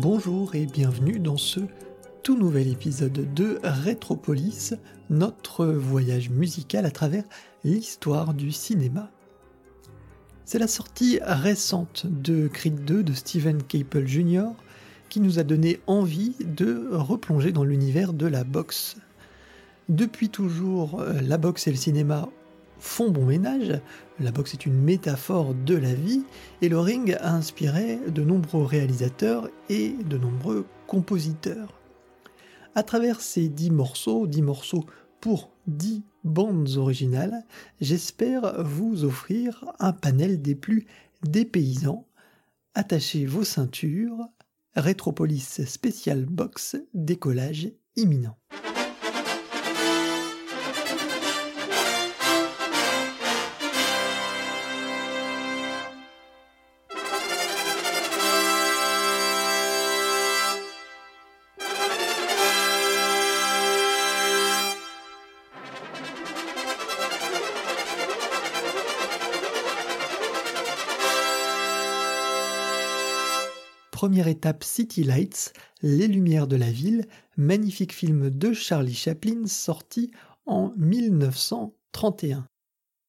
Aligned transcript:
Bonjour 0.00 0.54
et 0.54 0.66
bienvenue 0.66 1.18
dans 1.18 1.36
ce 1.36 1.58
tout 2.22 2.38
nouvel 2.38 2.68
épisode 2.68 3.34
de 3.34 3.58
Retropolis, 3.64 4.74
notre 5.10 5.66
voyage 5.66 6.30
musical 6.30 6.86
à 6.86 6.92
travers 6.92 7.24
l'histoire 7.64 8.32
du 8.32 8.52
cinéma. 8.52 9.10
C'est 10.44 10.60
la 10.60 10.68
sortie 10.68 11.18
récente 11.20 12.06
de 12.06 12.46
Creed 12.46 12.84
2 12.84 13.02
de 13.02 13.12
Steven 13.12 13.60
Caple 13.60 14.06
Jr. 14.06 14.44
qui 15.08 15.18
nous 15.18 15.40
a 15.40 15.42
donné 15.42 15.80
envie 15.88 16.36
de 16.44 16.90
replonger 16.92 17.50
dans 17.50 17.64
l'univers 17.64 18.12
de 18.12 18.28
la 18.28 18.44
boxe. 18.44 18.98
Depuis 19.88 20.28
toujours, 20.28 21.02
la 21.02 21.38
boxe 21.38 21.66
et 21.66 21.72
le 21.72 21.76
cinéma 21.76 22.28
font 22.78 23.10
bon 23.10 23.26
ménage, 23.26 23.80
la 24.20 24.30
boxe 24.30 24.54
est 24.54 24.66
une 24.66 24.80
métaphore 24.80 25.54
de 25.54 25.74
la 25.74 25.94
vie, 25.94 26.24
et 26.62 26.68
le 26.68 26.78
ring 26.78 27.16
a 27.20 27.34
inspiré 27.34 27.98
de 28.08 28.22
nombreux 28.22 28.64
réalisateurs 28.64 29.48
et 29.68 29.90
de 29.90 30.18
nombreux 30.18 30.66
compositeurs. 30.86 31.80
À 32.74 32.82
travers 32.82 33.20
ces 33.20 33.48
dix 33.48 33.70
morceaux, 33.70 34.26
dix 34.26 34.42
morceaux 34.42 34.84
pour 35.20 35.50
dix 35.66 36.04
bandes 36.24 36.76
originales, 36.76 37.44
j'espère 37.80 38.62
vous 38.62 39.04
offrir 39.04 39.64
un 39.78 39.92
panel 39.92 40.40
des 40.40 40.54
plus 40.54 40.86
dépaysants. 41.22 42.06
Attachez 42.74 43.26
vos 43.26 43.44
ceintures, 43.44 44.28
Rétropolis 44.76 45.64
spécial 45.64 46.24
box, 46.24 46.76
décollage 46.94 47.72
imminent. 47.96 48.38
Première 73.98 74.28
étape 74.28 74.62
City 74.62 75.02
Lights, 75.02 75.52
Les 75.82 76.06
Lumières 76.06 76.46
de 76.46 76.54
la 76.54 76.70
ville, 76.70 77.08
magnifique 77.36 77.92
film 77.92 78.30
de 78.30 78.52
Charlie 78.52 78.94
Chaplin 78.94 79.48
sorti 79.48 80.12
en 80.46 80.72
1931. 80.76 82.46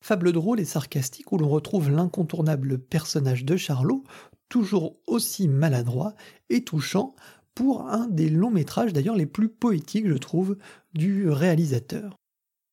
Fable 0.03 0.31
drôle 0.31 0.59
et 0.59 0.65
sarcastique 0.65 1.31
où 1.31 1.37
l'on 1.37 1.47
retrouve 1.47 1.91
l'incontournable 1.91 2.79
personnage 2.79 3.45
de 3.45 3.55
Charlot, 3.55 4.03
toujours 4.49 4.97
aussi 5.05 5.47
maladroit 5.47 6.15
et 6.49 6.63
touchant 6.63 7.15
pour 7.53 7.87
un 7.87 8.07
des 8.07 8.31
longs 8.31 8.49
métrages 8.49 8.91
d'ailleurs 8.91 9.15
les 9.15 9.27
plus 9.27 9.49
poétiques 9.49 10.07
je 10.07 10.17
trouve 10.17 10.57
du 10.95 11.29
réalisateur. 11.29 12.15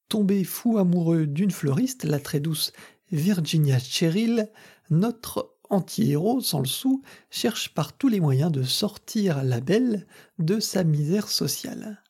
Tombé 0.08 0.42
fou 0.42 0.78
amoureux 0.78 1.26
d'une 1.26 1.50
fleuriste, 1.50 2.04
la 2.04 2.18
très 2.18 2.40
douce 2.40 2.72
Virginia 3.12 3.78
Cheryl, 3.78 4.50
notre 4.88 5.55
anti-héros 5.70 6.40
sans 6.40 6.60
le 6.60 6.66
sou, 6.66 7.02
cherche 7.30 7.74
par 7.74 7.92
tous 7.92 8.08
les 8.08 8.20
moyens 8.20 8.52
de 8.52 8.62
sortir 8.62 9.42
la 9.44 9.60
belle 9.60 10.06
de 10.38 10.60
sa 10.60 10.84
misère 10.84 11.28
sociale. 11.28 12.02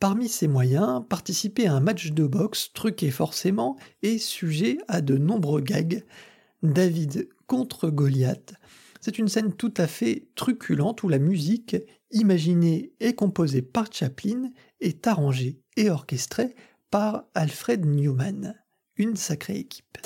Parmi 0.00 0.28
ces 0.28 0.46
moyens, 0.46 1.02
participer 1.08 1.66
à 1.66 1.74
un 1.74 1.80
match 1.80 2.12
de 2.12 2.24
boxe 2.24 2.70
truqué 2.72 3.10
forcément 3.10 3.76
et 4.02 4.18
sujet 4.18 4.78
à 4.86 5.00
de 5.00 5.18
nombreux 5.18 5.60
gags. 5.60 6.04
David 6.62 7.28
contre 7.46 7.88
Goliath. 7.88 8.54
C'est 9.00 9.18
une 9.18 9.28
scène 9.28 9.52
tout 9.52 9.74
à 9.76 9.86
fait 9.86 10.28
truculente 10.34 11.02
où 11.02 11.08
la 11.08 11.18
musique, 11.18 11.76
imaginée 12.10 12.92
et 13.00 13.14
composée 13.14 13.62
par 13.62 13.86
Chaplin, 13.92 14.50
est 14.80 15.06
arrangée 15.06 15.60
et 15.76 15.90
orchestrée 15.90 16.54
par 16.90 17.24
Alfred 17.34 17.84
Newman. 17.84 18.54
Une 18.96 19.16
sacrée 19.16 19.58
équipe. 19.58 19.98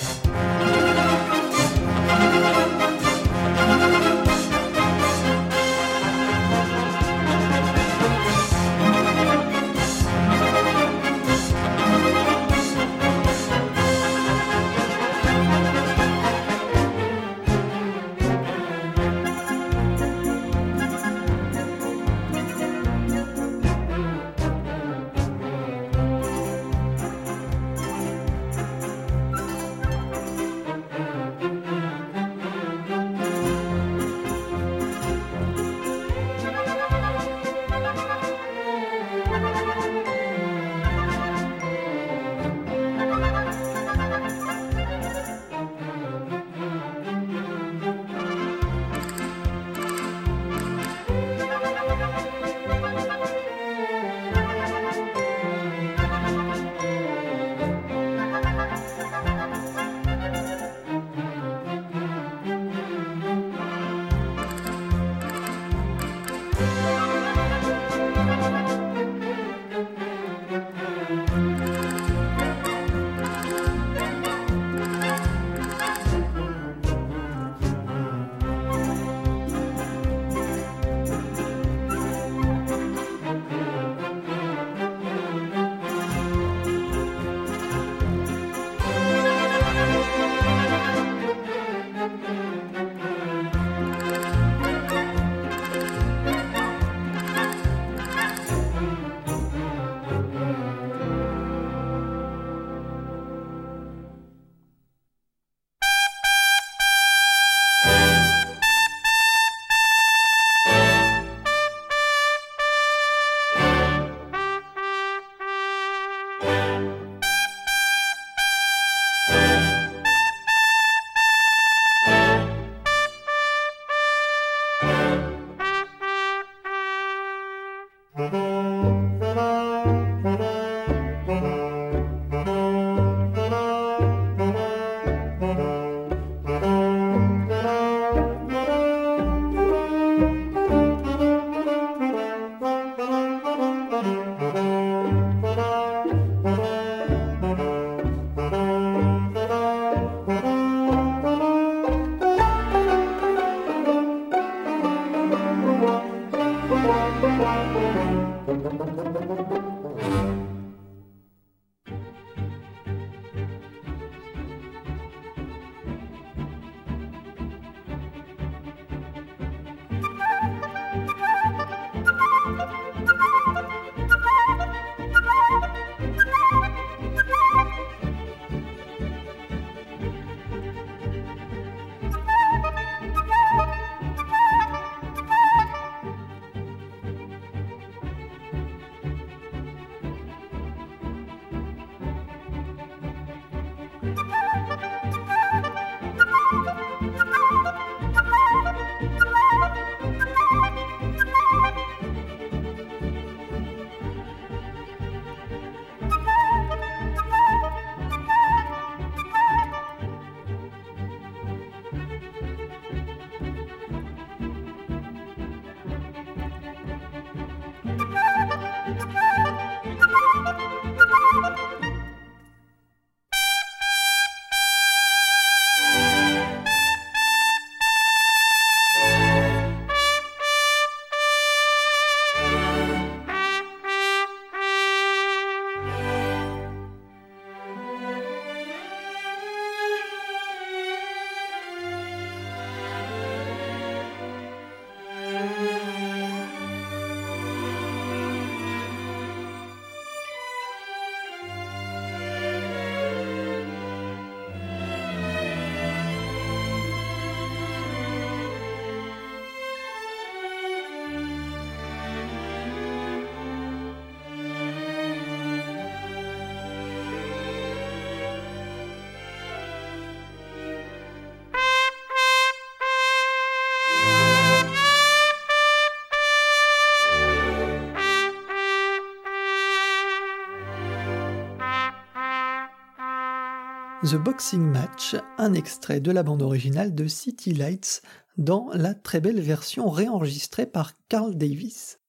The 284.05 284.17
Boxing 284.17 284.63
Match, 284.63 285.15
un 285.39 285.55
extrait 285.55 286.01
de 286.01 286.11
la 286.11 286.25
bande 286.25 286.43
originale 286.43 286.93
de 286.93 287.07
City 287.07 287.53
Lights 287.53 288.03
dans 288.37 288.69
la 288.75 288.95
très 288.95 289.21
belle 289.21 289.41
version 289.41 289.89
réenregistrée 289.89 290.67
par 290.67 290.95
Carl 291.07 291.37
Davis. 291.37 292.01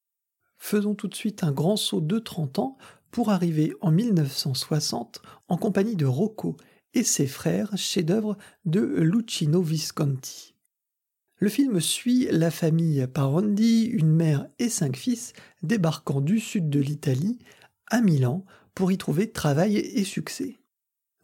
Faisons 0.58 0.96
tout 0.96 1.06
de 1.06 1.14
suite 1.14 1.44
un 1.44 1.52
grand 1.52 1.76
saut 1.76 2.00
de 2.00 2.18
30 2.18 2.58
ans 2.58 2.78
pour 3.12 3.30
arriver 3.30 3.74
en 3.80 3.92
1960 3.92 5.22
en 5.46 5.56
compagnie 5.56 5.94
de 5.94 6.04
Rocco 6.04 6.56
et 6.94 7.04
ses 7.04 7.28
frères, 7.28 7.70
chef-d'œuvre 7.76 8.38
de 8.64 8.80
Lucino 8.80 9.62
Visconti. 9.62 10.56
Le 11.36 11.48
film 11.48 11.78
suit 11.78 12.26
la 12.32 12.50
famille 12.50 13.06
Parondi, 13.06 13.84
une 13.84 14.10
mère 14.10 14.48
et 14.58 14.68
cinq 14.68 14.96
fils, 14.96 15.32
débarquant 15.62 16.20
du 16.20 16.40
sud 16.40 16.68
de 16.68 16.80
l'Italie 16.80 17.38
à 17.86 18.00
Milan 18.00 18.44
pour 18.74 18.90
y 18.90 18.98
trouver 18.98 19.30
travail 19.30 19.76
et 19.76 20.02
succès. 20.02 20.56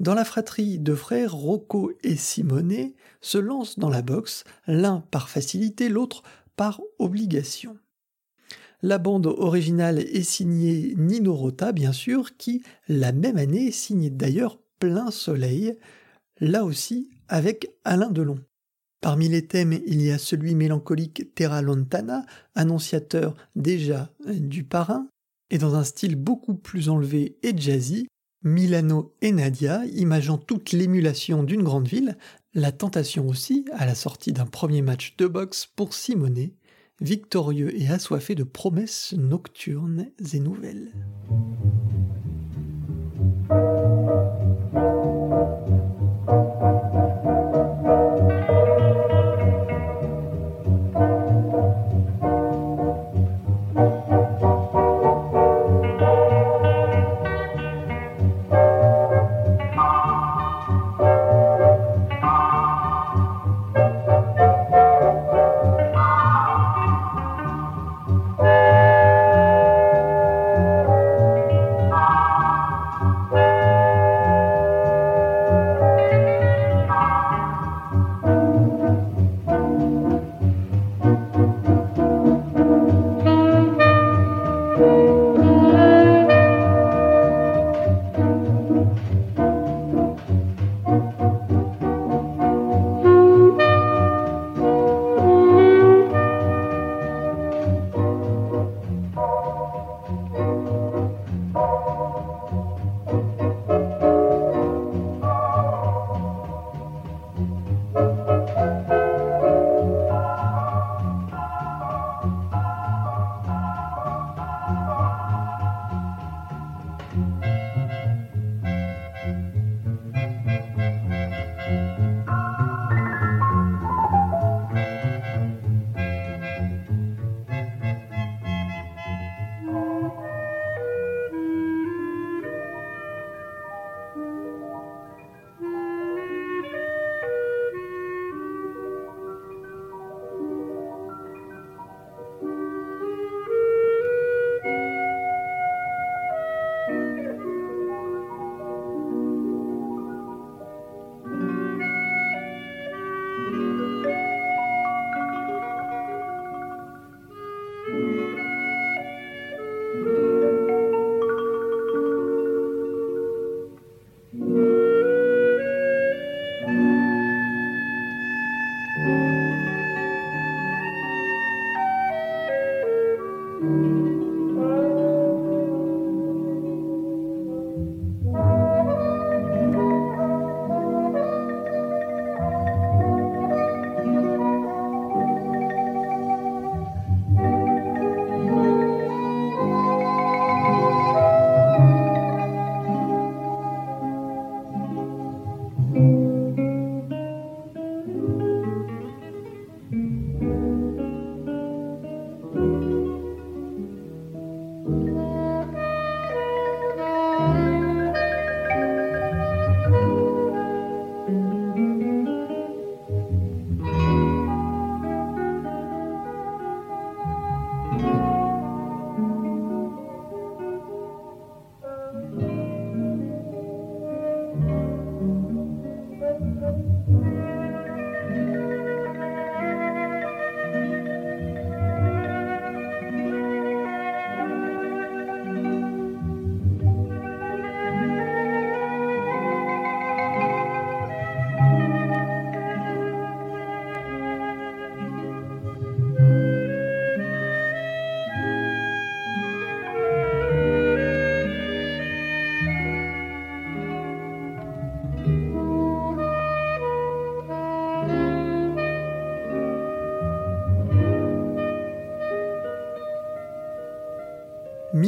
Dans 0.01 0.15
la 0.15 0.25
fratrie 0.25 0.79
de 0.79 0.95
frères, 0.95 1.35
Rocco 1.35 1.93
et 2.03 2.17
Simone 2.17 2.93
se 3.21 3.37
lancent 3.37 3.79
dans 3.79 3.91
la 3.91 4.01
boxe, 4.01 4.45
l'un 4.67 5.01
par 5.11 5.29
facilité, 5.29 5.91
l'autre 5.91 6.23
par 6.57 6.81
obligation. 6.99 7.77
La 8.81 8.97
bande 8.97 9.27
originale 9.27 9.99
est 9.99 10.23
signée 10.23 10.95
Nino 10.97 11.35
Rota, 11.35 11.73
bien 11.73 11.93
sûr, 11.93 12.39
qui, 12.39 12.63
la 12.89 13.13
même 13.13 13.37
année, 13.37 13.71
signe 13.71 14.09
d'ailleurs 14.09 14.59
Plein 14.79 15.11
Soleil, 15.11 15.77
là 16.41 16.65
aussi 16.65 17.11
avec 17.29 17.71
Alain 17.85 18.11
Delon. 18.11 18.41
Parmi 19.03 19.29
les 19.29 19.47
thèmes, 19.47 19.79
il 19.87 20.01
y 20.01 20.11
a 20.11 20.17
celui 20.17 20.55
mélancolique 20.55 21.35
Terra 21.35 21.61
Lontana, 21.61 22.25
annonciateur 22.55 23.37
déjà 23.55 24.11
du 24.27 24.65
parrain, 24.65 25.09
et 25.51 25.59
dans 25.59 25.75
un 25.75 25.85
style 25.85 26.17
beaucoup 26.17 26.55
plus 26.55 26.89
enlevé 26.89 27.37
et 27.43 27.55
jazzy, 27.55 28.07
Milano 28.43 29.15
et 29.21 29.33
Nadia, 29.33 29.85
imageant 29.87 30.39
toute 30.39 30.73
l'émulation 30.73 31.43
d'une 31.43 31.63
grande 31.63 31.89
ville, 31.89 32.17
la 32.55 32.73
tentation 32.73 33.29
aussi, 33.29 33.67
à 33.73 33.85
la 33.85 33.95
sortie 33.95 34.33
d'un 34.33 34.47
premier 34.47 34.81
match 34.81 35.15
de 35.19 35.27
boxe 35.27 35.67
pour 35.77 35.93
Simonet, 35.93 36.55
victorieux 37.01 37.79
et 37.81 37.89
assoiffé 37.89 38.35
de 38.35 38.45
promesses 38.45 39.15
nocturnes 39.17 40.11
et 40.33 40.41
nouvelles. 40.41 40.93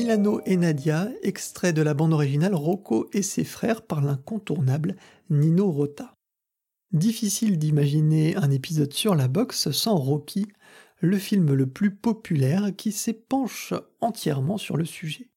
Milano 0.02 0.40
et 0.46 0.56
Nadia, 0.56 1.08
extrait 1.22 1.72
de 1.72 1.80
la 1.80 1.94
bande 1.94 2.12
originale 2.12 2.56
Rocco 2.56 3.08
et 3.12 3.22
ses 3.22 3.44
frères 3.44 3.82
par 3.82 4.00
l'incontournable 4.00 4.96
Nino 5.30 5.70
Rota. 5.70 6.16
Difficile 6.90 7.56
d'imaginer 7.56 8.34
un 8.34 8.50
épisode 8.50 8.92
sur 8.92 9.14
la 9.14 9.28
boxe 9.28 9.70
sans 9.70 9.94
Rocky, 9.94 10.48
le 10.98 11.16
film 11.18 11.54
le 11.54 11.68
plus 11.68 11.94
populaire 11.94 12.74
qui 12.76 12.90
s'épanche 12.90 13.74
entièrement 14.00 14.58
sur 14.58 14.76
le 14.76 14.84
sujet. 14.84 15.30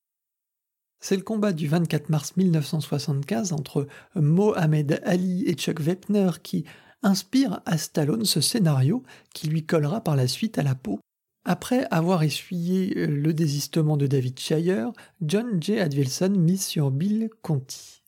C'est 0.99 1.15
le 1.15 1.21
combat 1.21 1.53
du 1.53 1.67
24 1.67 2.09
mars 2.09 2.35
1975 2.35 3.53
entre 3.53 3.85
Mohamed 4.15 4.99
Ali 5.05 5.43
et 5.45 5.53
Chuck 5.53 5.79
Wepner 5.79 6.31
qui 6.41 6.65
inspire 7.03 7.61
à 7.67 7.77
Stallone 7.77 8.25
ce 8.25 8.41
scénario 8.41 9.03
qui 9.31 9.45
lui 9.45 9.63
collera 9.63 10.01
par 10.01 10.15
la 10.15 10.27
suite 10.27 10.57
à 10.57 10.63
la 10.63 10.73
peau. 10.73 10.99
Après 11.47 11.85
avoir 11.91 12.23
essuyé 12.23 13.05
le 13.05 13.31
désistement 13.31 13.97
de 13.97 14.07
David 14.07 14.39
Shire, 14.39 14.91
John 15.21 15.61
J. 15.61 15.79
Advilson 15.79 16.31
mise 16.31 16.65
sur 16.65 16.89
Bill 16.89 17.29
Conti. 17.43 18.01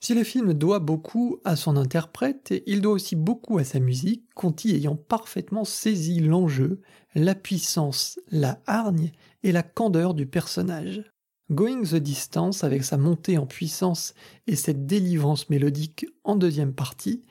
Si 0.00 0.14
le 0.14 0.24
film 0.24 0.54
doit 0.54 0.78
beaucoup 0.78 1.38
à 1.44 1.54
son 1.54 1.76
interprète, 1.76 2.54
il 2.66 2.80
doit 2.80 2.94
aussi 2.94 3.14
beaucoup 3.14 3.58
à 3.58 3.64
sa 3.64 3.78
musique, 3.78 4.24
Conti 4.34 4.74
ayant 4.74 4.96
parfaitement 4.96 5.66
saisi 5.66 6.20
l'enjeu, 6.20 6.80
la 7.14 7.34
puissance, 7.34 8.18
la 8.30 8.62
hargne 8.66 9.12
et 9.42 9.52
la 9.52 9.62
candeur 9.62 10.14
du 10.14 10.24
personnage. 10.24 11.04
Going 11.50 11.82
the 11.82 11.96
Distance, 11.96 12.64
avec 12.64 12.84
sa 12.84 12.96
montée 12.96 13.36
en 13.36 13.44
puissance 13.44 14.14
et 14.46 14.56
cette 14.56 14.86
délivrance 14.86 15.50
mélodique 15.50 16.06
en 16.24 16.36
deuxième 16.36 16.72
partie, 16.72 17.22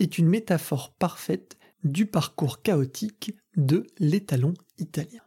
est 0.00 0.18
une 0.18 0.26
métaphore 0.26 0.92
parfaite 0.98 1.57
du 1.84 2.06
parcours 2.06 2.62
chaotique 2.62 3.34
de 3.56 3.86
l'étalon 3.98 4.54
italien. 4.78 5.22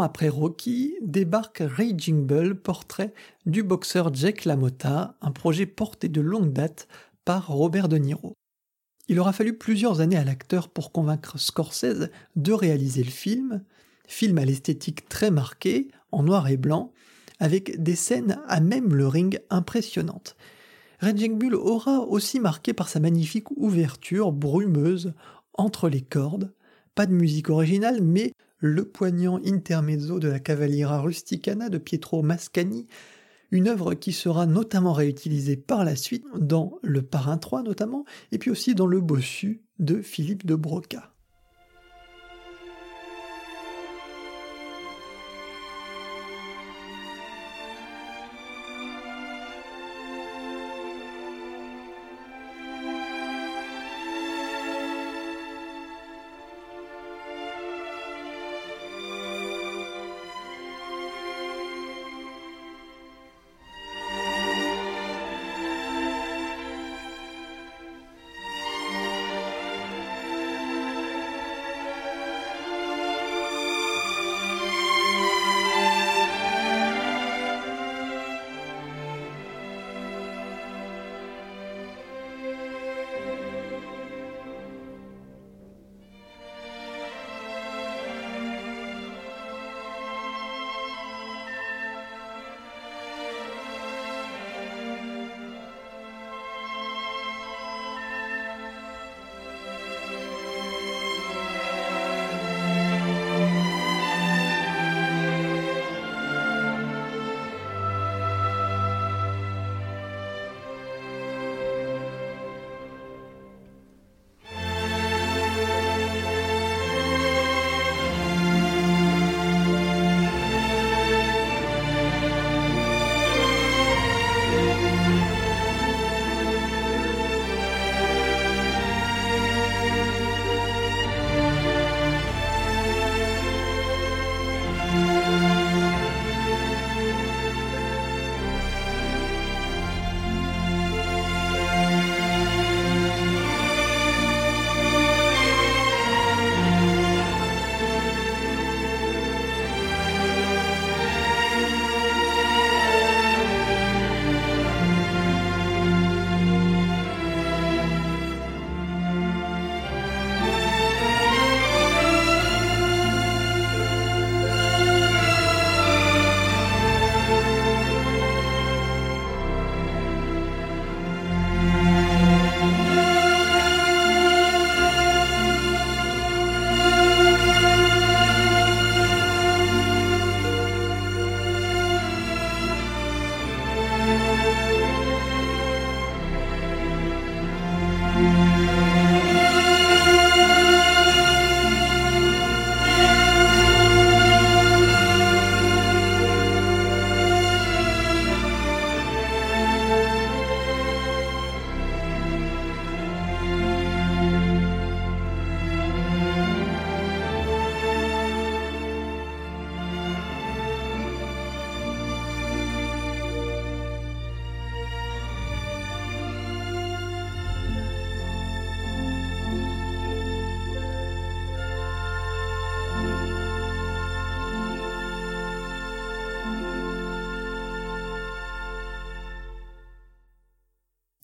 Après 0.00 0.28
Rocky, 0.28 0.94
débarque 1.02 1.62
Raging 1.64 2.26
Bull, 2.26 2.54
portrait 2.54 3.12
du 3.46 3.62
boxeur 3.62 4.14
Jack 4.14 4.44
LaMotta, 4.44 5.16
un 5.20 5.30
projet 5.30 5.66
porté 5.66 6.08
de 6.08 6.20
longue 6.20 6.52
date 6.52 6.88
par 7.24 7.48
Robert 7.48 7.88
De 7.88 7.96
Niro. 7.96 8.34
Il 9.08 9.20
aura 9.20 9.32
fallu 9.32 9.56
plusieurs 9.56 10.00
années 10.00 10.16
à 10.16 10.24
l'acteur 10.24 10.68
pour 10.68 10.92
convaincre 10.92 11.38
Scorsese 11.38 12.10
de 12.36 12.52
réaliser 12.52 13.04
le 13.04 13.10
film, 13.10 13.62
film 14.06 14.38
à 14.38 14.44
l'esthétique 14.44 15.08
très 15.08 15.30
marquée, 15.30 15.88
en 16.10 16.22
noir 16.22 16.48
et 16.48 16.56
blanc, 16.56 16.92
avec 17.38 17.82
des 17.82 17.96
scènes 17.96 18.40
à 18.48 18.60
même 18.60 18.94
le 18.94 19.06
ring 19.06 19.40
impressionnantes. 19.50 20.36
Raging 21.00 21.38
Bull 21.38 21.54
aura 21.54 22.00
aussi 22.00 22.40
marqué 22.40 22.72
par 22.72 22.88
sa 22.88 23.00
magnifique 23.00 23.50
ouverture 23.56 24.32
brumeuse 24.32 25.12
entre 25.52 25.88
les 25.88 26.00
cordes, 26.00 26.52
pas 26.94 27.06
de 27.06 27.12
musique 27.12 27.50
originale, 27.50 28.00
mais 28.00 28.32
le 28.66 28.86
poignant 28.86 29.42
intermezzo 29.44 30.18
de 30.18 30.28
la 30.28 30.40
Cavaliera 30.40 30.98
Rusticana 31.02 31.68
de 31.68 31.76
Pietro 31.76 32.22
Mascagni, 32.22 32.86
une 33.50 33.68
œuvre 33.68 33.92
qui 33.92 34.10
sera 34.10 34.46
notamment 34.46 34.94
réutilisée 34.94 35.58
par 35.58 35.84
la 35.84 35.96
suite 35.96 36.24
dans 36.34 36.78
Le 36.82 37.02
Parrain 37.02 37.36
3 37.36 37.62
notamment, 37.62 38.06
et 38.32 38.38
puis 38.38 38.50
aussi 38.50 38.74
dans 38.74 38.86
Le 38.86 39.02
Bossu 39.02 39.60
de 39.80 40.00
Philippe 40.00 40.46
de 40.46 40.54
Broca. 40.54 41.13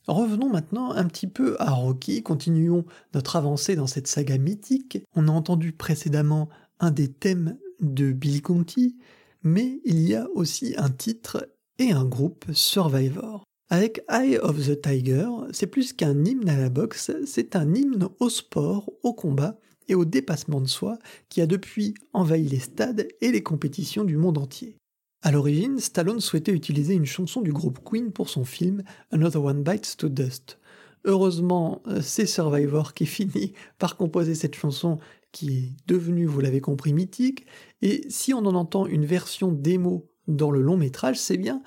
Revenons 0.07 0.49
maintenant 0.49 0.93
un 0.93 1.05
petit 1.05 1.27
peu 1.27 1.57
à 1.59 1.71
Rocky, 1.71 2.23
continuons 2.23 2.85
notre 3.15 3.37
avancée 3.37 3.77
dans 3.77 3.87
cette 3.87 4.07
saga 4.07 4.39
mythique. 4.39 4.99
On 5.15 5.29
a 5.29 5.33
entendu 5.33 5.73
précédemment 5.73 6.49
un 6.81 6.91
des 6.91 7.09
thèmes 7.09 7.57
de 7.81 8.13
Billy 8.13 8.41
Conti, 8.41 8.97
mais 9.43 9.81
il 9.85 10.01
y 10.01 10.15
a 10.15 10.27
aussi 10.35 10.75
un 10.77 10.91
titre 10.91 11.49
et 11.79 11.93
un 11.93 12.05
groupe 12.05 12.47
Survivor. 12.53 13.45
Avec 13.69 14.03
Eye 14.09 14.37
of 14.39 14.67
the 14.67 14.81
Tiger, 14.81 15.29
c'est 15.53 15.69
plus 15.69 15.93
qu'un 15.93 16.25
hymne 16.25 16.49
à 16.49 16.57
la 16.57 16.71
boxe, 16.71 17.13
c'est 17.25 17.55
un 17.55 17.73
hymne 17.73 18.09
au 18.19 18.29
sport, 18.29 18.91
au 19.05 19.13
combat 19.15 19.59
et 19.89 19.95
au 19.95 20.05
dépassement 20.05 20.61
de 20.61 20.69
soi 20.69 20.99
qui 21.29 21.41
a 21.41 21.47
depuis 21.47 21.95
envahi 22.13 22.49
les 22.49 22.59
stades 22.59 23.07
et 23.21 23.31
les 23.31 23.43
compétitions 23.43 24.05
du 24.05 24.17
monde 24.17 24.39
entier. 24.39 24.77
À 25.23 25.33
l'origine, 25.33 25.79
Stallone 25.79 26.21
souhaitait 26.21 26.53
utiliser 26.53 26.95
une 26.95 27.05
chanson 27.05 27.43
du 27.43 27.53
groupe 27.53 27.81
Queen 27.85 28.11
pour 28.11 28.31
son 28.31 28.45
film 28.45 28.83
Another 29.11 29.45
One 29.45 29.63
Bites 29.63 29.97
to 29.99 30.09
Dust. 30.09 30.59
Heureusement, 31.05 31.83
euh, 31.89 32.01
c'est 32.01 32.27
Survivor 32.27 32.95
qui 32.95 33.05
finit 33.07 33.53
par 33.79 33.97
composer 33.97 34.35
cette 34.35 34.55
chanson 34.55 34.99
qui 35.31 35.59
est 35.59 35.73
devenue, 35.87 36.25
vous 36.25 36.41
l'avez 36.41 36.63
compris, 36.63 36.95
mythique. 36.95 37.45
Et 37.83 38.07
si 38.09 38.33
on 38.33 38.39
en 38.39 38.55
entend 38.55 38.87
une 38.87 39.05
version 39.05 39.53
démo 39.53 40.11
dans 40.27 40.51
le 40.51 40.63
long 40.63 40.79
métrage, 40.79 41.19
c'est 41.19 41.37
bien 41.37 41.63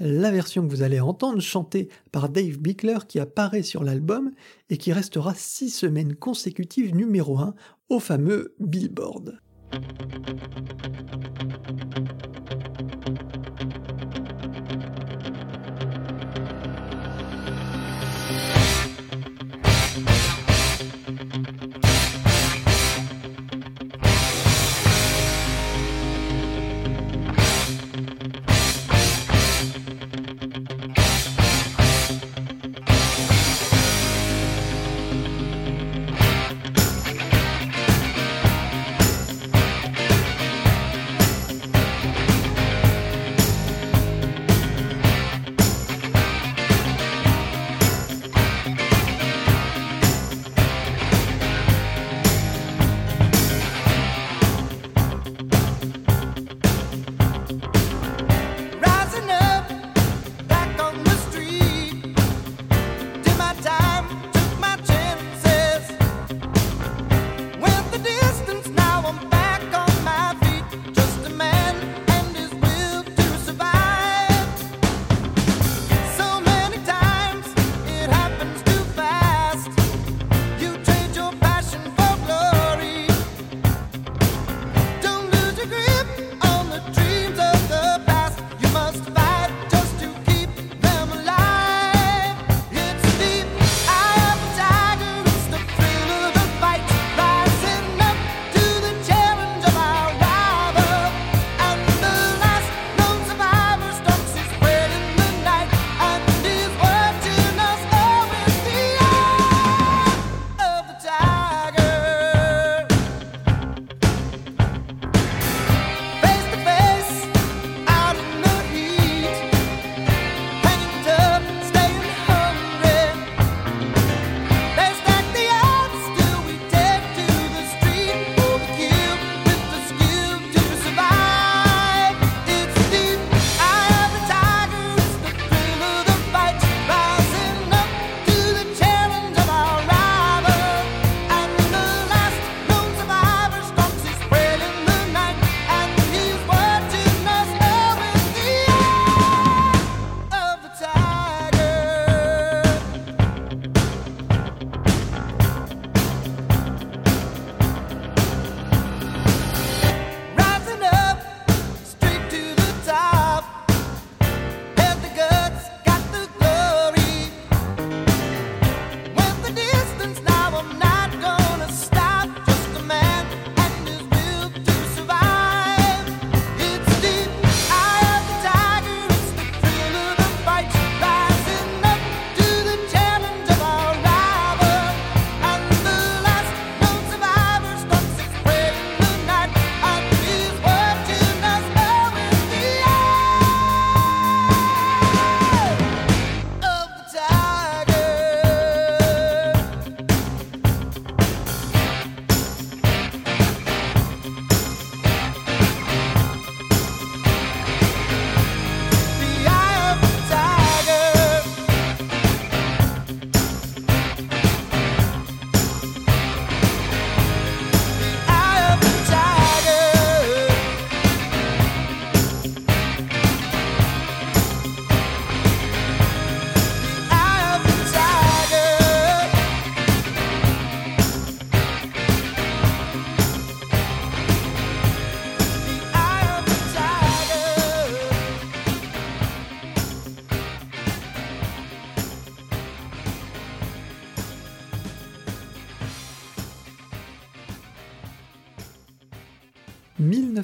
la 0.00 0.30
version 0.30 0.66
que 0.66 0.70
vous 0.70 0.82
allez 0.82 0.98
entendre 0.98 1.40
chantée 1.40 1.88
par 2.10 2.28
Dave 2.28 2.58
Bickler 2.58 2.98
qui 3.06 3.20
apparaît 3.20 3.62
sur 3.62 3.84
l'album 3.84 4.32
et 4.70 4.76
qui 4.76 4.92
restera 4.92 5.34
six 5.34 5.70
semaines 5.70 6.16
consécutives 6.16 6.94
numéro 6.94 7.38
1 7.38 7.54
au 7.90 8.00
fameux 8.00 8.54
Billboard. 8.58 9.38
Thank 9.70 9.88
you. 13.08 13.23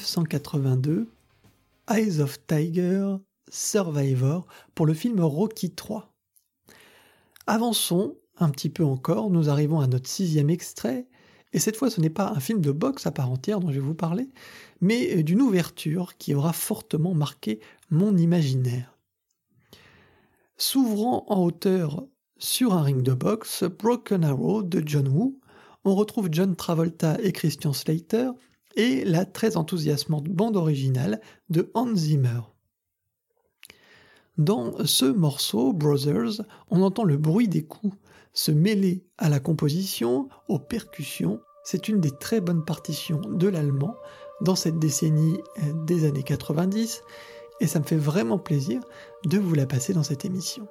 1982, 0.00 1.08
Eyes 1.90 2.20
of 2.20 2.38
Tiger, 2.46 3.16
Survivor, 3.50 4.46
pour 4.74 4.86
le 4.86 4.94
film 4.94 5.20
Rocky 5.20 5.66
III. 5.66 6.00
Avançons 7.46 8.16
un 8.38 8.48
petit 8.48 8.70
peu 8.70 8.84
encore, 8.84 9.28
nous 9.28 9.50
arrivons 9.50 9.80
à 9.80 9.86
notre 9.86 10.08
sixième 10.08 10.48
extrait, 10.48 11.06
et 11.52 11.58
cette 11.58 11.76
fois 11.76 11.90
ce 11.90 12.00
n'est 12.00 12.08
pas 12.08 12.30
un 12.30 12.40
film 12.40 12.62
de 12.62 12.72
boxe 12.72 13.06
à 13.06 13.10
part 13.10 13.30
entière 13.30 13.60
dont 13.60 13.68
je 13.68 13.74
vais 13.74 13.86
vous 13.86 13.94
parler, 13.94 14.30
mais 14.80 15.22
d'une 15.22 15.42
ouverture 15.42 16.16
qui 16.16 16.34
aura 16.34 16.54
fortement 16.54 17.12
marqué 17.12 17.60
mon 17.90 18.16
imaginaire. 18.16 18.96
S'ouvrant 20.56 21.24
en 21.28 21.42
hauteur 21.42 22.06
sur 22.38 22.72
un 22.72 22.82
ring 22.82 23.02
de 23.02 23.12
boxe, 23.12 23.64
Broken 23.64 24.24
Arrow 24.24 24.62
de 24.62 24.82
John 24.86 25.08
Woo, 25.08 25.38
on 25.84 25.94
retrouve 25.94 26.28
John 26.32 26.56
Travolta 26.56 27.18
et 27.22 27.32
Christian 27.32 27.74
Slater 27.74 28.30
et 28.80 29.04
la 29.04 29.26
très 29.26 29.58
enthousiasmante 29.58 30.24
bande 30.24 30.56
originale 30.56 31.20
de 31.50 31.70
Hans 31.74 31.94
Zimmer. 31.94 32.40
Dans 34.38 34.86
ce 34.86 35.04
morceau, 35.04 35.74
Brothers, 35.74 36.40
on 36.70 36.80
entend 36.80 37.04
le 37.04 37.18
bruit 37.18 37.46
des 37.46 37.62
coups 37.62 37.94
se 38.32 38.50
mêler 38.50 39.04
à 39.18 39.28
la 39.28 39.38
composition, 39.38 40.30
aux 40.48 40.58
percussions. 40.58 41.40
C'est 41.62 41.88
une 41.88 42.00
des 42.00 42.10
très 42.10 42.40
bonnes 42.40 42.64
partitions 42.64 43.20
de 43.20 43.48
l'allemand 43.48 43.94
dans 44.40 44.56
cette 44.56 44.78
décennie 44.78 45.36
des 45.84 46.06
années 46.06 46.22
90 46.22 47.02
et 47.60 47.66
ça 47.66 47.80
me 47.80 47.84
fait 47.84 47.96
vraiment 47.96 48.38
plaisir 48.38 48.80
de 49.26 49.36
vous 49.36 49.54
la 49.54 49.66
passer 49.66 49.92
dans 49.92 50.02
cette 50.02 50.24
émission. 50.24 50.66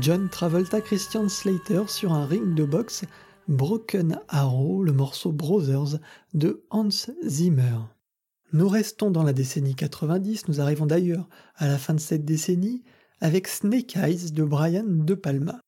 John 0.00 0.30
Travolta 0.30 0.80
Christian 0.80 1.28
Slater 1.28 1.82
sur 1.88 2.14
un 2.14 2.24
ring 2.24 2.54
de 2.54 2.64
boxe 2.64 3.04
Broken 3.48 4.18
Arrow, 4.28 4.82
le 4.82 4.92
morceau 4.92 5.30
Brothers 5.30 5.98
de 6.32 6.64
Hans 6.70 6.88
Zimmer. 7.26 7.76
Nous 8.54 8.68
restons 8.68 9.10
dans 9.10 9.22
la 9.22 9.34
décennie 9.34 9.74
90, 9.74 10.48
nous 10.48 10.60
arrivons 10.62 10.86
d'ailleurs 10.86 11.28
à 11.56 11.66
la 11.66 11.76
fin 11.76 11.92
de 11.92 12.00
cette 12.00 12.24
décennie 12.24 12.82
avec 13.20 13.46
Snake 13.46 13.94
Eyes 13.96 14.30
de 14.32 14.42
Brian 14.42 14.86
De 14.86 15.14
Palma. 15.14 15.60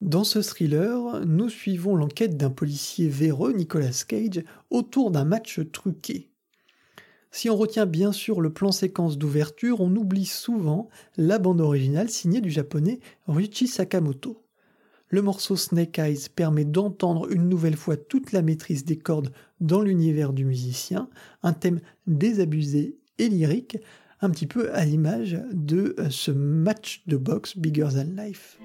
Dans 0.00 0.24
ce 0.24 0.40
thriller, 0.40 1.24
nous 1.24 1.48
suivons 1.48 1.94
l'enquête 1.94 2.36
d'un 2.36 2.50
policier 2.50 3.08
véreux, 3.08 3.52
Nicolas 3.52 4.02
Cage, 4.08 4.42
autour 4.70 5.12
d'un 5.12 5.24
match 5.24 5.60
truqué. 5.70 6.32
Si 7.36 7.50
on 7.50 7.56
retient 7.56 7.84
bien 7.84 8.12
sûr 8.12 8.40
le 8.40 8.48
plan 8.48 8.72
séquence 8.72 9.18
d'ouverture, 9.18 9.82
on 9.82 9.94
oublie 9.94 10.24
souvent 10.24 10.88
la 11.18 11.38
bande 11.38 11.60
originale 11.60 12.08
signée 12.08 12.40
du 12.40 12.48
japonais 12.48 12.98
Ruichi 13.26 13.66
Sakamoto. 13.66 14.42
Le 15.10 15.20
morceau 15.20 15.54
Snake 15.54 15.98
Eyes 15.98 16.30
permet 16.34 16.64
d'entendre 16.64 17.30
une 17.30 17.46
nouvelle 17.50 17.76
fois 17.76 17.98
toute 17.98 18.32
la 18.32 18.40
maîtrise 18.40 18.86
des 18.86 18.96
cordes 18.96 19.32
dans 19.60 19.82
l'univers 19.82 20.32
du 20.32 20.46
musicien, 20.46 21.10
un 21.42 21.52
thème 21.52 21.82
désabusé 22.06 22.96
et 23.18 23.28
lyrique, 23.28 23.76
un 24.22 24.30
petit 24.30 24.46
peu 24.46 24.72
à 24.72 24.86
l'image 24.86 25.38
de 25.52 25.94
ce 26.08 26.30
match 26.30 27.02
de 27.06 27.18
boxe 27.18 27.58
Bigger 27.58 27.88
Than 27.92 28.16
Life. 28.16 28.58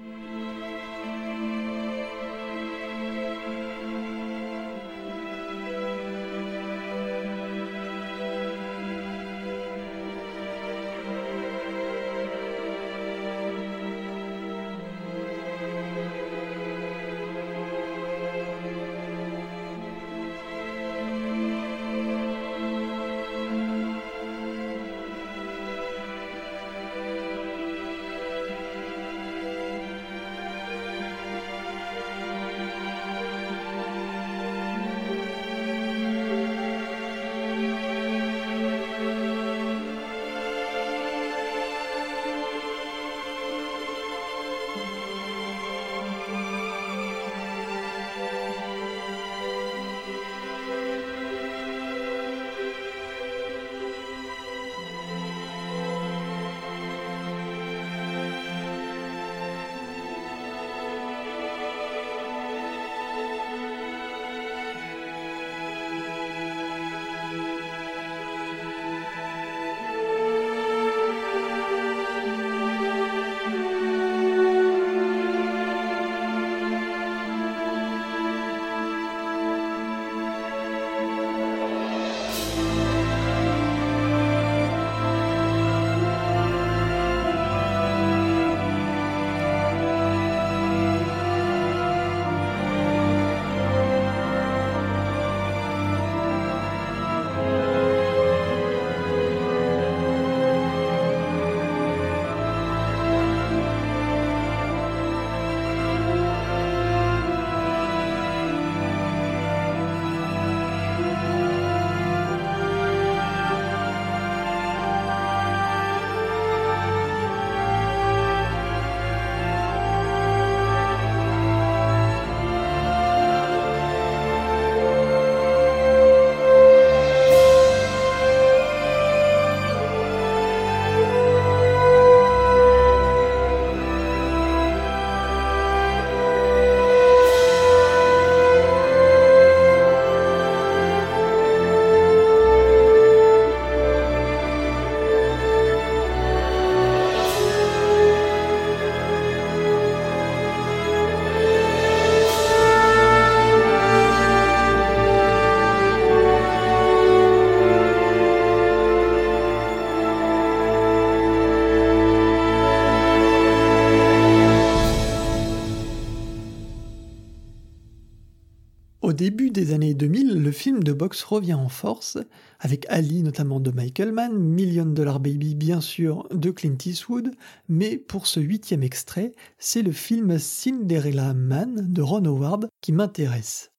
Revient 171.26 171.54
en 171.54 171.68
force, 171.68 172.18
avec 172.60 172.86
Ali 172.88 173.22
notamment 173.22 173.60
de 173.60 173.70
Michael 173.70 174.12
Mann, 174.12 174.38
Million 174.38 174.86
Dollar 174.86 175.20
Baby 175.20 175.54
bien 175.54 175.80
sûr 175.80 176.26
de 176.32 176.50
Clint 176.50 176.78
Eastwood, 176.84 177.32
mais 177.68 177.96
pour 177.96 178.26
ce 178.26 178.40
huitième 178.40 178.82
extrait, 178.82 179.32
c'est 179.58 179.82
le 179.82 179.92
film 179.92 180.38
Cinderella 180.38 181.34
Man 181.34 181.92
de 181.92 182.02
Ron 182.02 182.24
Howard 182.24 182.68
qui 182.80 182.92
m'intéresse. 182.92 183.70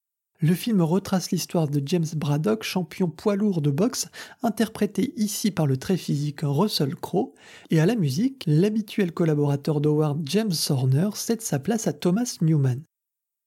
Le 0.41 0.53
film 0.55 0.81
retrace 0.81 1.31
l'histoire 1.31 1.69
de 1.69 1.81
James 1.85 2.05
Braddock, 2.17 2.63
champion 2.63 3.09
poids 3.09 3.37
lourd 3.37 3.61
de 3.61 3.71
boxe, 3.71 4.09
interprété 4.41 5.13
ici 5.15 5.51
par 5.51 5.65
le 5.65 5.77
très 5.77 5.95
physique 5.95 6.41
Russell 6.43 6.95
Crowe, 6.95 7.33
et 7.69 7.79
à 7.79 7.85
la 7.85 7.95
musique, 7.95 8.43
l'habituel 8.45 9.13
collaborateur 9.13 9.79
d'Howard 9.79 10.19
James 10.25 10.51
Horner 10.69 11.09
cède 11.15 11.41
sa 11.41 11.59
place 11.59 11.87
à 11.87 11.93
Thomas 11.93 12.35
Newman. 12.41 12.81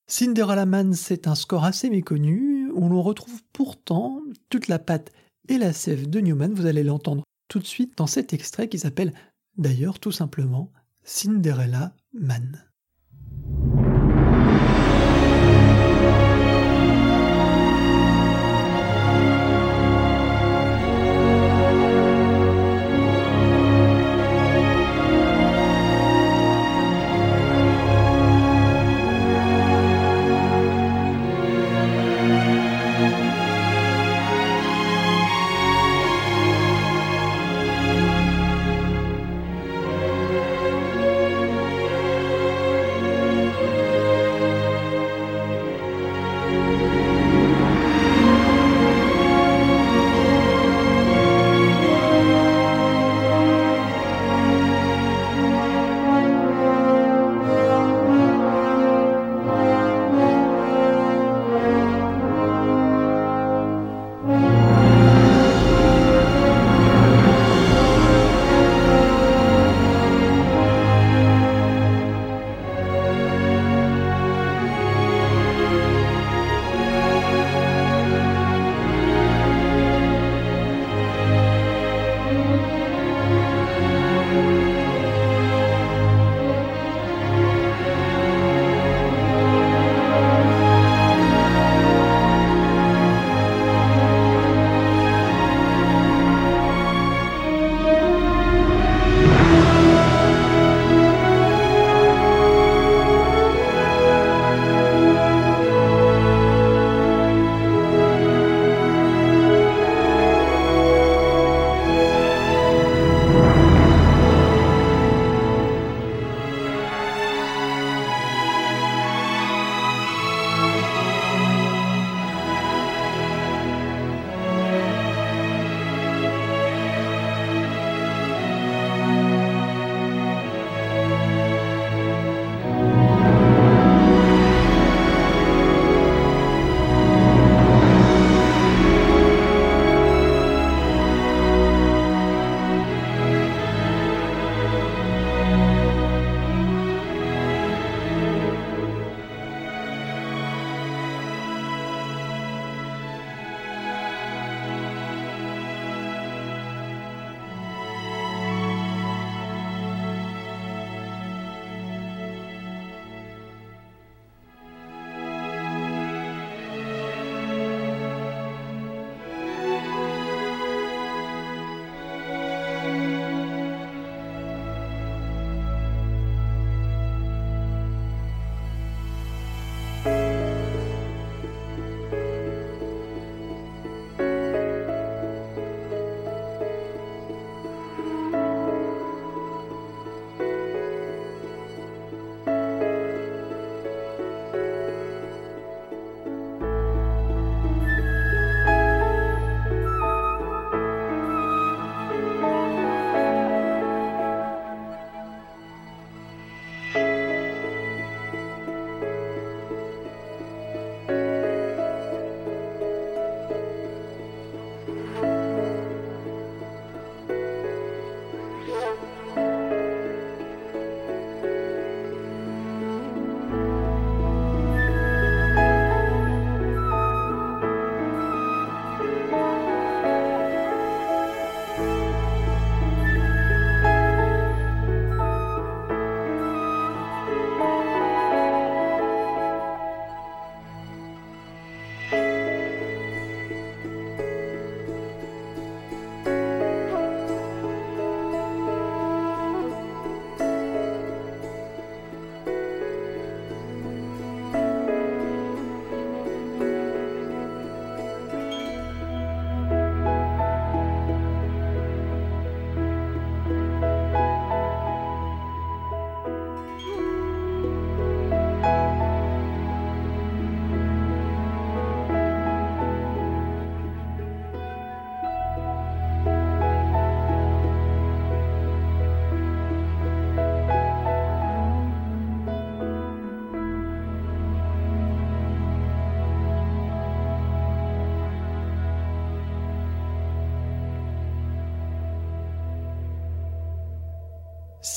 Cinderella 0.09 0.67
Man, 0.67 0.95
c'est 0.95 1.27
un 1.27 1.35
score 1.35 1.65
assez 1.65 1.91
méconnu, 1.91 2.66
où 2.77 2.89
l'on 2.89 3.03
retrouve 3.03 3.43
pourtant 3.53 4.23
toute 4.51 4.69
la 4.69 4.79
patte 4.79 5.13
et 5.49 5.59
la 5.59 5.73
sève 5.73 6.09
de 6.09 6.21
Newman, 6.21 6.55
vous 6.55 6.67
allez 6.67 6.83
l'entendre 6.83 7.25
tout 7.49 7.59
de 7.59 7.67
suite 7.67 7.97
dans 7.97 8.07
cet 8.07 8.33
extrait 8.33 8.69
qui 8.69 8.79
s'appelle 8.79 9.13
d'ailleurs 9.57 9.99
tout 9.99 10.13
simplement 10.13 10.73
Cinderella 11.03 11.95
Man. 12.13 12.63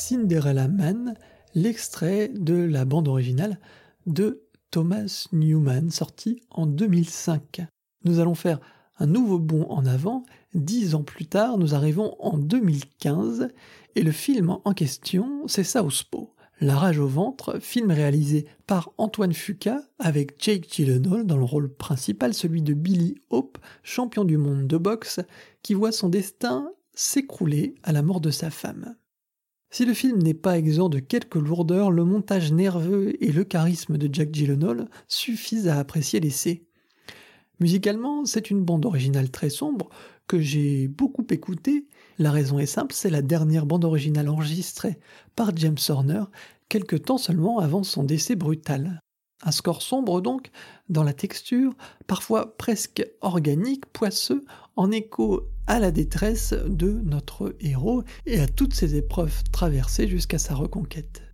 Cinderella 0.10 0.68
Man, 0.68 1.14
l'extrait 1.54 2.30
de 2.30 2.56
la 2.56 2.84
bande 2.84 3.08
originale 3.08 3.60
de 4.08 4.42
Thomas 4.72 5.28
Newman, 5.34 5.92
sorti 5.92 6.42
en 6.50 6.66
2005. 6.66 7.62
Nous 8.06 8.20
allons 8.20 8.34
faire 8.34 8.60
un 8.98 9.06
nouveau 9.06 9.38
bond 9.38 9.68
en 9.70 9.86
avant. 9.86 10.24
Dix 10.56 10.96
ans 10.96 11.04
plus 11.04 11.28
tard, 11.28 11.60
nous 11.60 11.76
arrivons 11.76 12.16
en 12.18 12.40
2015 12.40 13.50
et 13.94 14.02
le 14.02 14.12
film 14.12 14.58
en 14.66 14.74
question, 14.74 15.48
c'est 15.48 15.64
Southpaw. 15.64 16.34
La 16.60 16.76
rage 16.76 16.98
au 16.98 17.08
ventre, 17.08 17.60
film 17.60 17.92
réalisé 17.92 18.48
par 18.66 18.92
Antoine 18.98 19.34
Fuqua 19.34 19.80
avec 20.00 20.44
Jake 20.44 20.72
Gyllenhaal 20.72 21.28
dans 21.28 21.38
le 21.38 21.44
rôle 21.44 21.72
principal, 21.72 22.34
celui 22.34 22.64
de 22.64 22.74
Billy 22.74 23.14
Hope, 23.30 23.60
champion 23.84 24.26
du 24.26 24.38
monde 24.38 24.66
de 24.66 24.78
boxe, 24.78 25.20
qui 25.62 25.76
voit 25.76 25.92
son 25.92 26.10
destin 26.10 26.72
s'écrouler 26.96 27.76
à 27.84 27.92
la 27.92 28.02
mort 28.02 28.22
de 28.22 28.32
sa 28.32 28.50
femme. 28.50 28.96
Si 29.72 29.86
le 29.86 29.94
film 29.94 30.18
n'est 30.24 30.34
pas 30.34 30.58
exempt 30.58 30.90
de 30.90 31.00
quelques 31.00 31.36
lourdeurs, 31.36 31.92
le 31.92 32.04
montage 32.04 32.52
nerveux 32.52 33.14
et 33.24 33.32
le 33.32 33.44
charisme 33.44 33.98
de 33.98 34.10
Jack 34.12 34.34
Gyllenhaal 34.34 34.90
suffisent 35.08 35.68
à 35.68 35.78
apprécier 35.78 36.20
l'essai. 36.20 36.64
Musicalement, 37.60 38.26
c'est 38.26 38.50
une 38.50 38.64
bande 38.64 38.86
originale 38.86 39.30
très 39.30 39.50
sombre 39.50 39.90
que 40.28 40.40
j'ai 40.40 40.88
beaucoup 40.88 41.26
écoutée. 41.30 41.88
La 42.18 42.32
raison 42.32 42.58
est 42.58 42.66
simple, 42.66 42.96
c'est 42.96 43.10
la 43.10 43.22
dernière 43.22 43.66
bande 43.66 43.86
originale 43.86 44.30
enregistrée 44.30 44.98
par 45.36 45.56
James 45.56 45.78
Horner, 45.90 46.24
quelque 46.68 46.96
temps 46.96 47.18
seulement 47.18 47.60
avant 47.60 47.84
son 47.84 48.04
décès 48.04 48.36
brutal. 48.36 49.02
Un 49.42 49.52
score 49.52 49.82
sombre 49.82 50.22
donc, 50.22 50.52
dans 50.90 51.04
la 51.04 51.14
texture, 51.14 51.74
parfois 52.08 52.58
presque 52.58 53.06
organique, 53.22 53.86
poisseux, 53.88 54.46
en 54.76 54.92
écho 54.92 55.48
à 55.68 55.80
la 55.80 55.92
détresse 55.92 56.54
de 56.68 56.92
notre 57.04 57.56
héros 57.60 58.04
et 58.26 58.40
à 58.40 58.48
toutes 58.48 58.74
ses 58.74 58.96
épreuves 58.96 59.44
traversées 59.52 60.08
jusqu'à 60.08 60.40
sa 60.40 60.56
reconquête. 60.56 61.29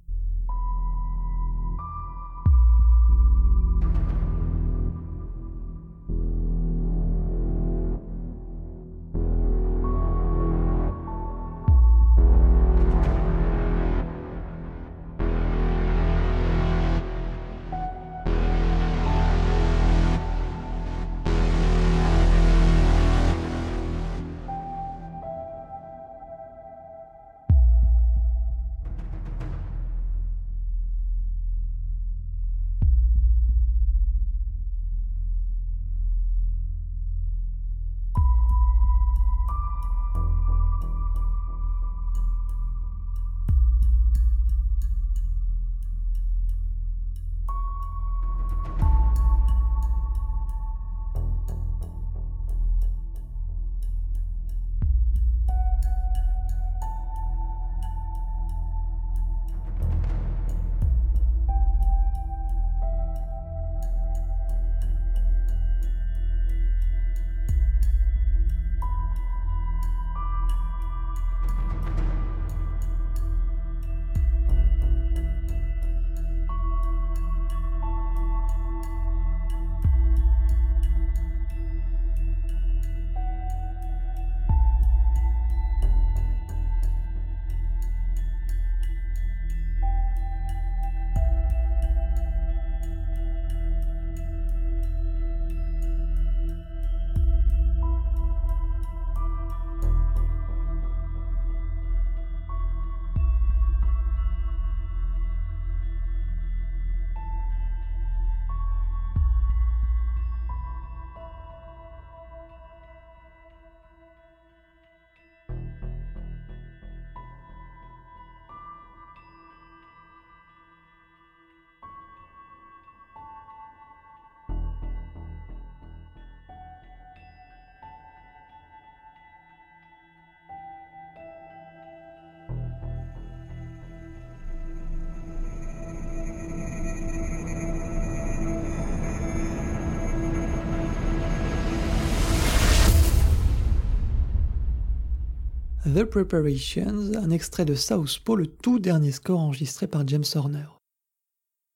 The 145.96 146.04
Preparations, 146.04 147.16
un 147.16 147.30
extrait 147.30 147.64
de 147.64 147.74
Southpaw, 147.74 148.36
le 148.36 148.48
tout 148.48 148.80
dernier 148.80 149.14
score 149.14 149.40
enregistré 149.40 149.88
par 149.88 150.06
James 150.06 150.26
Horner. 150.36 150.66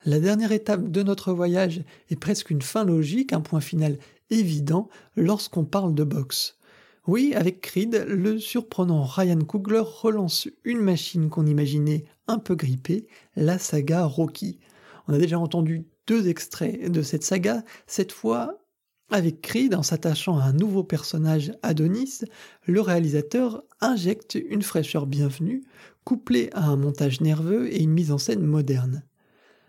La 0.04 0.20
dernière 0.20 0.52
étape 0.52 0.92
de 0.92 1.04
notre 1.04 1.32
voyage 1.32 1.86
est 2.10 2.20
presque 2.20 2.50
une 2.50 2.62
fin 2.62 2.84
logique, 2.84 3.32
un 3.32 3.40
point 3.40 3.62
final 3.62 3.98
évident 4.30 4.90
lorsqu'on 5.16 5.64
parle 5.64 5.96
de 5.96 6.04
boxe. 6.04 6.58
Oui, 7.08 7.34
avec 7.34 7.62
Creed, 7.62 8.08
le 8.10 8.40
surprenant 8.40 9.06
Ryan 9.06 9.40
Coogler 9.40 9.84
relance 9.86 10.50
une 10.66 10.82
machine 10.82 11.30
qu'on 11.30 11.46
imaginait 11.46 12.04
un 12.28 12.40
peu 12.40 12.56
grippée, 12.56 13.08
la 13.38 13.58
saga 13.58 14.04
Rocky. 14.04 14.60
On 15.08 15.14
a 15.14 15.18
déjà 15.18 15.40
entendu 15.40 15.86
deux 16.08 16.28
extraits 16.28 16.92
de 16.92 17.02
cette 17.04 17.24
saga, 17.24 17.64
cette 17.88 18.12
fois 18.12 18.59
avec 19.10 19.42
Creed, 19.42 19.74
en 19.76 19.84
s'attachant 19.84 20.38
à 20.38 20.44
un 20.44 20.54
nouveau 20.54 20.84
personnage, 20.84 21.52
Adonis, 21.64 22.22
le 22.66 22.82
réalisateur 22.82 23.64
injecte 23.82 24.36
une 24.36 24.62
fraîcheur 24.62 25.08
bienvenue, 25.08 25.64
couplée 26.04 26.50
à 26.54 26.66
un 26.66 26.76
montage 26.76 27.22
nerveux 27.22 27.74
et 27.74 27.82
une 27.82 27.92
mise 27.92 28.12
en 28.12 28.18
scène 28.18 28.44
moderne. 28.44 29.04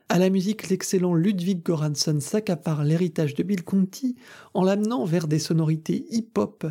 À 0.09 0.19
la 0.19 0.29
musique, 0.29 0.69
l'excellent 0.69 1.15
Ludwig 1.15 1.63
Göransson 1.65 2.19
s'accapare 2.21 2.85
l'héritage 2.85 3.35
de 3.35 3.43
Bill 3.43 3.63
Conti 3.63 4.17
en 4.55 4.65
l'amenant 4.65 5.05
vers 5.05 5.29
des 5.29 5.39
sonorités 5.39 6.05
hip-hop 6.11 6.67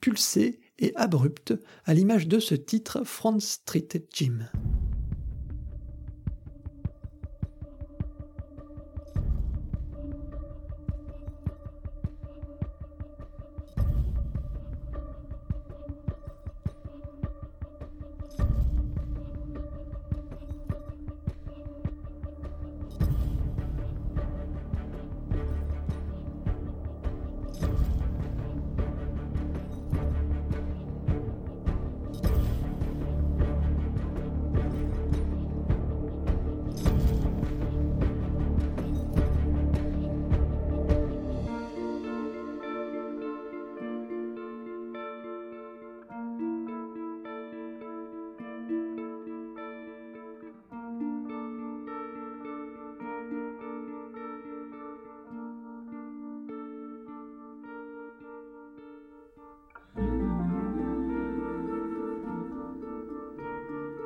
pulsées 0.00 0.60
et 0.78 0.92
abruptes, 0.96 1.54
à 1.84 1.94
l'image 1.94 2.28
de 2.28 2.38
ce 2.38 2.54
titre 2.54 3.02
Front 3.04 3.40
Street 3.40 3.88
Gym. 4.12 4.48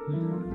Mm-hmm. 0.08 0.48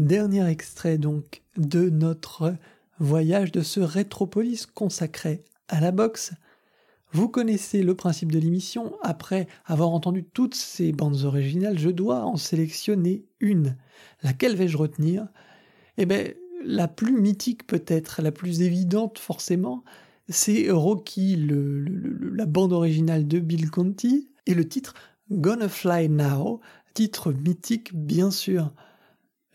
Dernier 0.00 0.46
extrait 0.48 0.98
donc 0.98 1.42
de 1.56 1.88
notre 1.90 2.54
voyage 2.98 3.52
de 3.52 3.60
ce 3.60 3.80
rétropolis 3.80 4.66
consacré 4.66 5.44
à 5.68 5.80
la 5.80 5.92
boxe. 5.92 6.32
Vous 7.12 7.28
connaissez 7.28 7.82
le 7.82 7.94
principe 7.94 8.30
de 8.30 8.38
l'émission, 8.38 8.94
après 9.02 9.48
avoir 9.64 9.90
entendu 9.90 10.24
toutes 10.24 10.54
ces 10.54 10.92
bandes 10.92 11.24
originales, 11.24 11.78
je 11.78 11.90
dois 11.90 12.24
en 12.24 12.36
sélectionner 12.36 13.24
une. 13.40 13.76
Laquelle 14.22 14.54
vais-je 14.54 14.76
retenir? 14.76 15.26
Eh 15.96 16.06
bien, 16.06 16.24
la 16.64 16.86
plus 16.86 17.12
mythique 17.12 17.66
peut-être, 17.66 18.22
la 18.22 18.30
plus 18.30 18.62
évidente 18.62 19.18
forcément, 19.18 19.82
c'est 20.28 20.70
Rocky, 20.70 21.36
la 21.36 22.46
bande 22.46 22.72
originale 22.72 23.26
de 23.26 23.40
Bill 23.40 23.70
Conti, 23.70 24.30
et 24.46 24.54
le 24.54 24.68
titre 24.68 24.94
Gonna 25.32 25.68
Fly 25.68 26.08
Now, 26.08 26.60
titre 26.94 27.32
mythique 27.32 27.94
bien 27.94 28.30
sûr. 28.30 28.72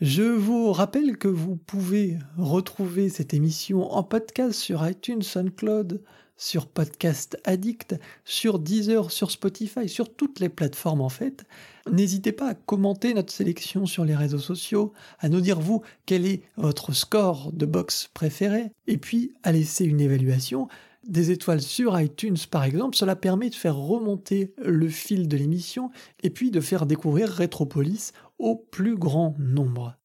Je 0.01 0.23
vous 0.23 0.73
rappelle 0.73 1.17
que 1.17 1.29
vous 1.29 1.55
pouvez 1.55 2.17
retrouver 2.37 3.07
cette 3.07 3.33
émission 3.33 3.93
en 3.93 4.03
podcast 4.03 4.59
sur 4.59 4.85
iTunes, 4.85 5.21
SoundCloud, 5.21 6.03
sur 6.35 6.67
Podcast 6.67 7.37
Addict, 7.45 7.95
sur 8.25 8.59
Deezer, 8.59 9.09
sur 9.09 9.31
Spotify, 9.31 9.87
sur 9.87 10.13
toutes 10.13 10.41
les 10.41 10.49
plateformes 10.49 10.99
en 10.99 11.07
fait. 11.07 11.45
N'hésitez 11.89 12.33
pas 12.33 12.49
à 12.49 12.53
commenter 12.55 13.13
notre 13.13 13.31
sélection 13.31 13.85
sur 13.85 14.03
les 14.03 14.17
réseaux 14.17 14.37
sociaux, 14.37 14.91
à 15.19 15.29
nous 15.29 15.39
dire 15.39 15.61
vous 15.61 15.81
quel 16.05 16.25
est 16.25 16.41
votre 16.57 16.91
score 16.91 17.53
de 17.53 17.65
box 17.65 18.09
préféré, 18.13 18.73
et 18.87 18.97
puis 18.97 19.31
à 19.43 19.53
laisser 19.53 19.85
une 19.85 20.01
évaluation 20.01 20.67
des 21.07 21.31
étoiles 21.31 21.61
sur 21.61 21.99
iTunes 21.99 22.37
par 22.49 22.63
exemple, 22.63 22.97
cela 22.97 23.15
permet 23.15 23.49
de 23.49 23.55
faire 23.55 23.77
remonter 23.77 24.53
le 24.57 24.89
fil 24.89 25.27
de 25.27 25.37
l'émission 25.37 25.91
et 26.23 26.29
puis 26.29 26.51
de 26.51 26.59
faire 26.59 26.85
découvrir 26.85 27.29
Retropolis 27.29 28.11
au 28.37 28.55
plus 28.55 28.95
grand 28.95 29.35
nombre. 29.39 29.97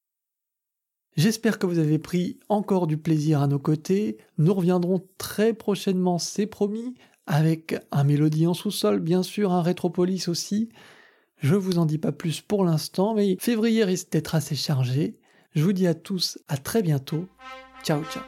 J'espère 1.17 1.59
que 1.59 1.67
vous 1.67 1.79
avez 1.79 1.99
pris 1.99 2.39
encore 2.49 2.87
du 2.87 2.97
plaisir 2.97 3.43
à 3.43 3.47
nos 3.47 3.59
côtés. 3.59 4.19
Nous 4.39 4.55
reviendrons 4.55 5.07
très 5.19 5.53
prochainement, 5.53 6.19
c'est 6.19 6.47
promis, 6.47 6.95
avec 7.27 7.77
un 7.91 8.05
mélodie 8.05 8.47
en 8.47 8.55
sous-sol, 8.55 9.01
bien 9.01 9.23
sûr, 9.23 9.53
un 9.53 9.63
Retropolis 9.63 10.29
aussi. 10.29 10.69
Je 11.39 11.55
vous 11.55 11.79
en 11.79 11.87
dis 11.87 11.99
pas 11.99 12.13
plus 12.13 12.41
pour 12.41 12.65
l'instant, 12.65 13.15
mais 13.15 13.37
février 13.41 13.85
risque 13.85 14.13
d'être 14.13 14.35
assez 14.35 14.57
chargé. 14.57 15.19
Je 15.55 15.65
vous 15.65 15.73
dis 15.73 15.87
à 15.87 15.95
tous 15.95 16.39
à 16.49 16.57
très 16.57 16.83
bientôt. 16.83 17.27
Ciao 17.83 18.03
ciao 18.05 18.23